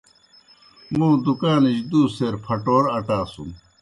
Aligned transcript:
موں 0.97 1.13
دُکانِجیْ 1.23 1.85
دُو 1.89 2.01
سیر 2.15 2.33
پھٹور 2.45 2.83
اٹاسُن۔ 2.97 3.49